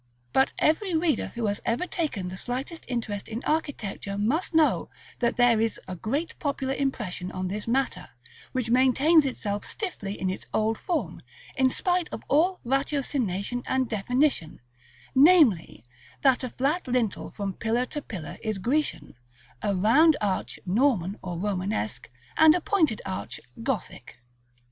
But 0.33 0.51
every 0.57 0.95
reader 0.95 1.27
who 1.35 1.45
has 1.45 1.61
ever 1.63 1.85
taken 1.85 2.29
the 2.29 2.35
slightest 2.35 2.85
interest 2.87 3.27
in 3.27 3.43
architecture 3.43 4.17
must 4.17 4.51
know 4.55 4.89
that 5.19 5.37
there 5.37 5.61
is 5.61 5.79
a 5.87 5.95
great 5.95 6.39
popular 6.39 6.73
impression 6.73 7.31
on 7.31 7.49
this 7.49 7.67
matter, 7.67 8.09
which 8.51 8.71
maintains 8.71 9.27
itself 9.27 9.63
stiffly 9.63 10.19
in 10.19 10.27
its 10.31 10.47
old 10.55 10.79
form, 10.79 11.21
in 11.55 11.69
spite 11.69 12.09
of 12.11 12.23
all 12.29 12.59
ratiocination 12.65 13.61
and 13.67 13.87
definition; 13.87 14.59
namely, 15.13 15.85
that 16.23 16.43
a 16.43 16.49
flat 16.49 16.87
lintel 16.87 17.29
from 17.29 17.53
pillar 17.53 17.85
to 17.85 18.01
pillar 18.01 18.39
is 18.41 18.57
Grecian, 18.57 19.13
a 19.61 19.75
round 19.75 20.17
arch 20.19 20.59
Norman 20.65 21.15
or 21.21 21.37
Romanesque, 21.37 22.09
and 22.37 22.55
a 22.55 22.59
pointed 22.61 23.03
arch 23.05 23.39
Gothic. 23.61 24.17